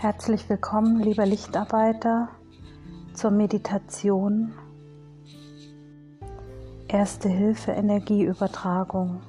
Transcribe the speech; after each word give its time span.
Herzlich 0.00 0.48
willkommen, 0.48 1.00
lieber 1.00 1.26
Lichtarbeiter, 1.26 2.28
zur 3.14 3.32
Meditation 3.32 4.52
Erste 6.86 7.28
Hilfe 7.28 7.72
Energieübertragung. 7.72 9.20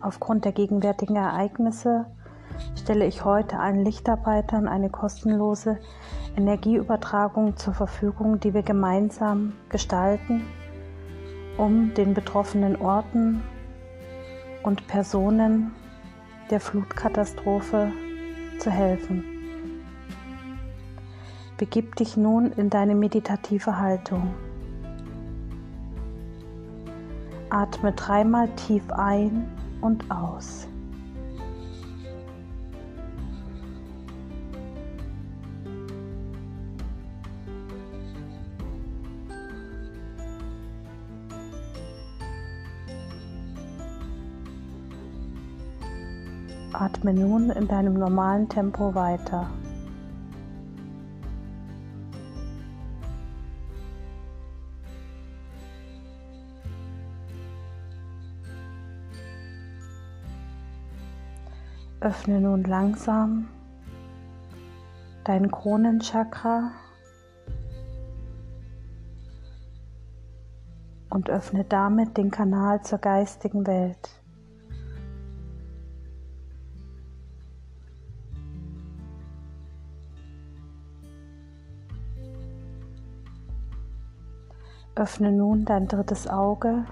Aufgrund 0.00 0.44
der 0.44 0.50
gegenwärtigen 0.50 1.14
Ereignisse 1.14 2.06
stelle 2.74 3.06
ich 3.06 3.24
heute 3.24 3.60
allen 3.60 3.84
Lichtarbeitern 3.84 4.66
eine 4.66 4.90
kostenlose 4.90 5.78
Energieübertragung 6.36 7.56
zur 7.56 7.74
Verfügung, 7.74 8.40
die 8.40 8.54
wir 8.54 8.64
gemeinsam 8.64 9.52
gestalten, 9.68 10.42
um 11.56 11.94
den 11.94 12.12
betroffenen 12.12 12.74
Orten 12.74 13.40
und 14.64 14.88
Personen 14.88 15.70
der 16.50 16.58
Flutkatastrophe 16.58 17.92
zu 18.58 18.70
helfen. 18.70 19.24
Begib 21.56 21.96
dich 21.96 22.16
nun 22.16 22.52
in 22.52 22.68
deine 22.68 22.94
meditative 22.94 23.78
Haltung. 23.78 24.34
Atme 27.48 27.92
dreimal 27.92 28.48
tief 28.56 28.90
ein 28.90 29.46
und 29.80 30.10
aus. 30.10 30.68
Atme 46.78 47.14
nun 47.14 47.48
in 47.48 47.68
deinem 47.68 47.94
normalen 47.94 48.50
Tempo 48.50 48.94
weiter. 48.94 49.48
Öffne 62.00 62.42
nun 62.42 62.62
langsam 62.64 63.48
dein 65.24 65.50
Kronenchakra 65.50 66.72
und 71.08 71.30
öffne 71.30 71.64
damit 71.64 72.18
den 72.18 72.30
Kanal 72.30 72.82
zur 72.82 72.98
geistigen 72.98 73.66
Welt. 73.66 74.25
Öffne 84.98 85.30
nun 85.30 85.66
dein 85.66 85.88
drittes 85.88 86.26
Auge 86.26 86.86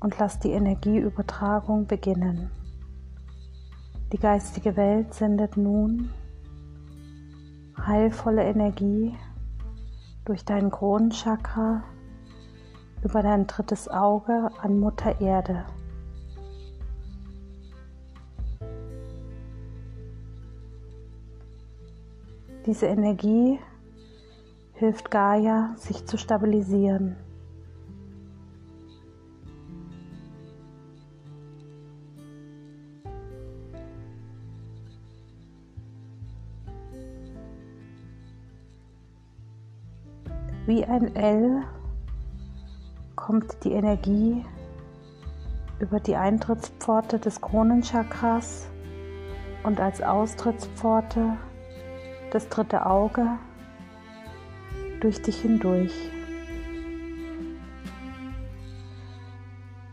und 0.00 0.18
lass 0.18 0.38
die 0.38 0.52
Energieübertragung 0.52 1.86
beginnen. 1.86 2.50
Die 4.10 4.16
geistige 4.16 4.74
Welt 4.74 5.12
sendet 5.12 5.58
nun 5.58 6.08
heilvolle 7.78 8.42
Energie 8.44 9.14
durch 10.24 10.42
dein 10.46 10.70
Kronenchakra 10.70 11.84
über 13.04 13.22
dein 13.22 13.46
drittes 13.46 13.88
Auge 13.88 14.48
an 14.62 14.80
Mutter 14.80 15.20
Erde. 15.20 15.66
Diese 22.64 22.86
Energie 22.86 23.58
hilft 24.80 25.10
Gaia, 25.10 25.74
sich 25.76 26.06
zu 26.06 26.16
stabilisieren. 26.16 27.14
Wie 40.64 40.82
ein 40.86 41.14
L 41.14 41.62
kommt 43.16 43.62
die 43.64 43.72
Energie 43.72 44.46
über 45.78 46.00
die 46.00 46.16
Eintrittspforte 46.16 47.18
des 47.18 47.42
Kronenchakras 47.42 48.70
und 49.62 49.78
als 49.78 50.00
Austrittspforte 50.00 51.36
das 52.30 52.48
dritte 52.48 52.86
Auge 52.86 53.38
durch 55.00 55.20
dich 55.22 55.40
hindurch. 55.40 55.92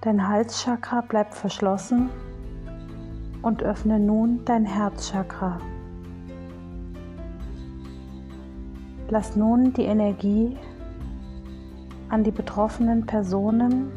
Dein 0.01 0.27
Halschakra 0.27 1.01
bleibt 1.01 1.33
verschlossen 1.33 2.09
und 3.41 3.63
öffne 3.63 3.99
nun 3.99 4.45
dein 4.45 4.65
Herzchakra. 4.65 5.59
Lass 9.09 9.35
nun 9.35 9.73
die 9.73 9.85
Energie 9.85 10.57
an 12.09 12.23
die 12.23 12.31
betroffenen 12.31 13.05
Personen, 13.05 13.91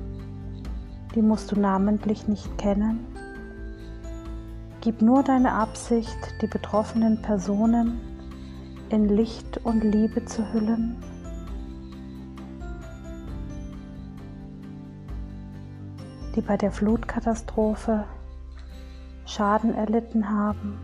die 1.14 1.22
musst 1.22 1.50
du 1.52 1.60
namentlich 1.60 2.28
nicht 2.28 2.58
kennen. 2.58 3.06
Gib 4.80 5.02
nur 5.02 5.22
deine 5.22 5.52
Absicht, 5.52 6.16
die 6.40 6.46
betroffenen 6.46 7.20
Personen 7.22 8.00
in 8.90 9.08
Licht 9.08 9.58
und 9.64 9.82
Liebe 9.82 10.24
zu 10.24 10.52
hüllen. 10.52 10.96
die 16.34 16.40
bei 16.40 16.56
der 16.56 16.70
Flutkatastrophe 16.70 18.04
Schaden 19.26 19.74
erlitten 19.74 20.30
haben 20.30 20.78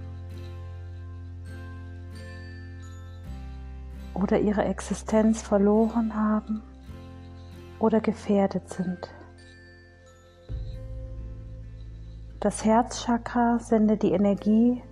oder 4.14 4.38
ihre 4.38 4.64
Existenz 4.64 5.42
verloren 5.42 6.14
haben 6.14 6.62
oder 7.78 8.00
gefährdet 8.00 8.68
sind. 8.68 9.10
Das 12.40 12.64
Herzchakra 12.64 13.58
sendet 13.58 14.02
die 14.02 14.12
Energie 14.12 14.82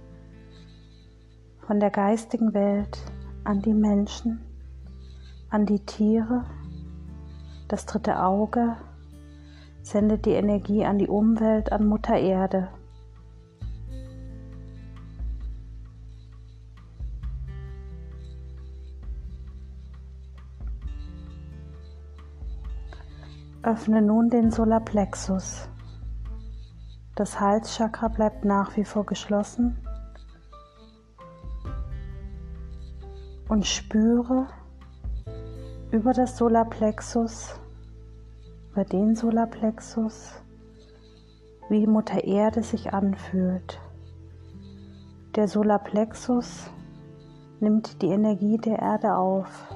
von 1.67 1.81
der 1.81 1.91
geistigen 1.91 2.53
Welt 2.53 2.99
an 3.45 3.63
die 3.63 3.73
Menschen, 3.73 4.41
an 5.49 5.65
die 5.65 5.81
Tiere. 5.81 6.45
Das 7.69 7.87
dritte 7.87 8.23
Auge 8.23 8.77
sendet 9.83 10.27
die 10.27 10.33
Energie 10.33 10.85
an 10.85 10.99
die 10.99 11.09
Umwelt, 11.09 11.73
an 11.73 11.87
Mutter 11.87 12.17
Erde. 12.17 12.69
Öffne 23.63 24.03
nun 24.03 24.29
den 24.29 24.51
Solarplexus. 24.51 25.71
Das 27.15 27.41
Halschakra 27.41 28.09
bleibt 28.09 28.45
nach 28.45 28.77
wie 28.77 28.85
vor 28.85 29.07
geschlossen 29.07 29.79
und 33.49 33.67
spüre 33.67 34.47
über 35.91 36.13
das 36.13 36.37
Solarplexus, 36.37 37.61
über 38.73 38.85
den 38.85 39.15
Solarplexus, 39.15 40.33
wie 41.69 41.87
Mutter 41.87 42.25
Erde 42.25 42.63
sich 42.63 42.93
anfühlt. 42.93 43.81
Der 45.37 45.49
Solarplexus 45.49 46.71
nimmt 47.61 48.03
die 48.03 48.09
Energie 48.09 48.59
der 48.59 48.79
Erde 48.79 49.17
auf. 49.17 49.75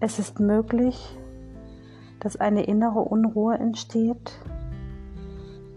Es 0.00 0.18
ist 0.18 0.40
möglich, 0.40 1.18
dass 2.20 2.36
eine 2.36 2.64
innere 2.64 3.00
Unruhe 3.00 3.56
entsteht, 3.56 4.38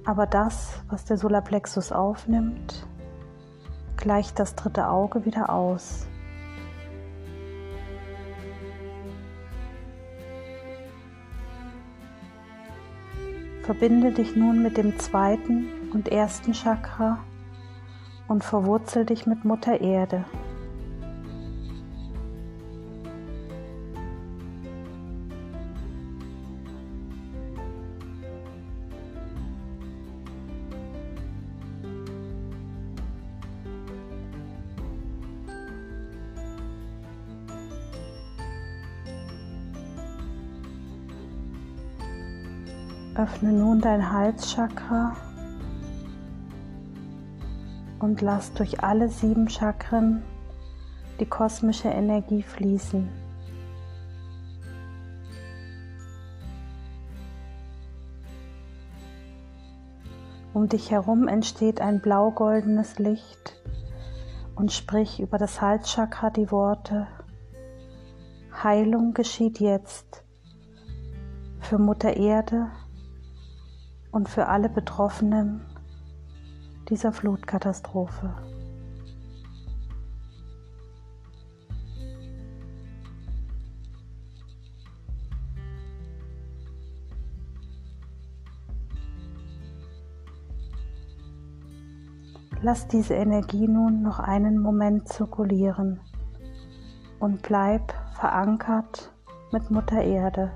aber 0.06 0.26
das, 0.26 0.82
was 0.90 1.06
der 1.06 1.18
Solarplexus 1.18 1.92
aufnimmt, 1.92 2.88
gleicht 4.02 4.40
das 4.40 4.56
dritte 4.56 4.90
Auge 4.90 5.26
wieder 5.26 5.50
aus. 5.50 6.06
Verbinde 13.64 14.12
dich 14.12 14.36
nun 14.36 14.62
mit 14.64 14.76
dem 14.76 15.00
zweiten 15.00 15.68
und 15.94 16.10
ersten 16.10 16.54
Chakra 16.54 17.20
und 18.28 18.44
verwurzel 18.44 19.06
dich 19.06 19.26
mit 19.28 19.46
Mutter 19.46 19.80
Erde. 19.80 20.26
Öffne 43.22 43.54
nun 43.54 43.82
dein 43.82 44.12
Halschakra 44.12 45.16
und 48.00 48.20
lass 48.22 48.52
durch 48.54 48.84
alle 48.84 49.10
sieben 49.10 49.48
Chakren 49.48 50.24
die 51.20 51.28
kosmische 51.28 51.90
Energie 51.90 52.42
fließen. 52.42 53.08
Um 60.56 60.68
dich 60.68 60.90
herum 60.90 61.28
entsteht 61.28 61.80
ein 61.80 62.02
blau-goldenes 62.02 62.98
Licht 62.98 63.62
und 64.56 64.72
sprich 64.72 65.20
über 65.20 65.38
das 65.38 65.62
Halschakra 65.62 66.32
die 66.32 66.50
Worte 66.50 67.08
Heilung 68.64 69.14
geschieht 69.14 69.60
jetzt 69.60 70.24
für 71.60 71.78
Mutter 71.78 72.18
Erde 72.18 72.72
und 74.12 74.30
für 74.30 74.48
alle 74.48 74.70
Betroffenen 74.70 75.62
dieser 76.90 77.14
Flutkatastrophe. 77.14 78.34
Lass 92.64 92.88
diese 92.88 93.16
Energie 93.16 93.68
nun 93.68 94.04
noch 94.04 94.20
einen 94.20 94.60
Moment 94.60 95.08
zirkulieren 95.08 96.00
und 97.20 97.42
bleib 97.42 97.92
verankert 98.14 99.12
mit 99.52 99.72
Mutter 99.72 100.04
Erde. 100.04 100.52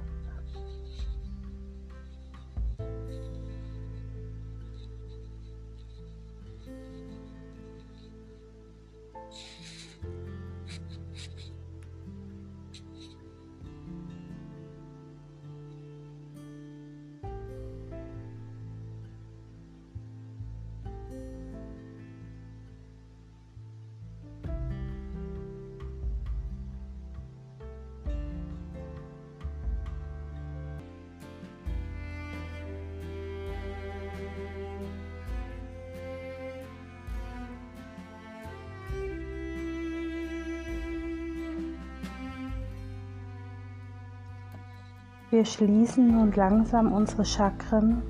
Wir 45.35 45.43
schließen 45.43 46.15
nun 46.15 46.31
langsam 46.31 46.93
unsere 46.93 47.25
Chakren 47.25 48.01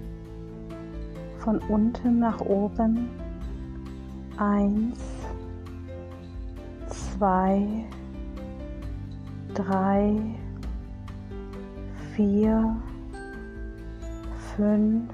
von 1.39 1.57
unten 1.57 2.19
nach 2.19 2.39
oben. 2.39 3.10
Eins, 4.38 5.00
zwei, 6.88 7.66
drei, 9.56 10.22
vier, 12.16 12.75
fünf, 14.56 15.10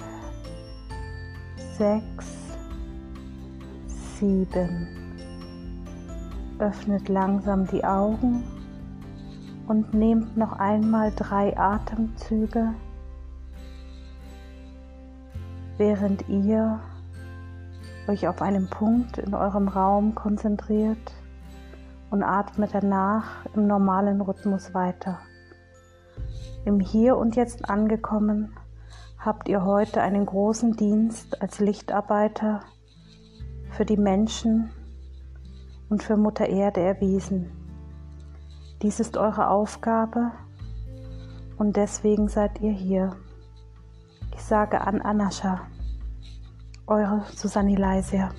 sechs, 1.78 2.58
sieben. 4.20 4.86
Öffnet 6.60 7.08
langsam 7.08 7.66
die 7.68 7.86
Augen 7.86 8.44
und 9.72 9.94
nehmt 9.94 10.36
noch 10.36 10.60
einmal 10.60 11.14
drei 11.16 11.58
Atemzüge, 11.58 12.74
während 15.78 16.28
ihr 16.28 16.82
euch 18.10 18.28
auf 18.28 18.42
einen 18.42 18.70
Punkt 18.70 19.18
in 19.18 19.34
eurem 19.34 19.70
Raum 19.70 20.14
konzentriert 20.14 21.14
und 22.10 22.22
atmet 22.22 22.72
danach 22.74 23.46
im 23.56 23.66
normalen 23.66 24.20
Rhythmus 24.20 24.74
weiter. 24.74 25.20
Im 26.66 26.82
Hier 26.82 27.16
und 27.16 27.38
Jetzt 27.38 27.70
angekommen, 27.70 28.52
habt 29.20 29.48
ihr 29.48 29.64
heute 29.64 30.02
einen 30.02 30.26
großen 30.26 30.74
Dienst 30.74 31.42
als 31.42 31.62
Lichtarbeiter 31.62 32.60
für 33.70 33.86
die 33.86 33.96
Menschen 33.96 34.70
und 35.88 36.04
für 36.04 36.18
Mutter 36.18 36.50
Erde 36.50 36.82
erwiesen. 36.82 37.61
Dies 38.82 39.00
ist 39.00 39.16
eure 39.16 39.50
Aufgabe 39.50 40.32
und 41.58 41.76
deswegen 41.76 42.28
seid 42.28 42.62
ihr 42.62 42.72
hier. 42.72 43.16
Ich 44.34 44.42
sage 44.42 44.82
an 44.82 45.02
Anascha, 45.02 45.62
eure 46.88 47.24
Susanne 47.36 47.76
Leisia. 47.76 48.30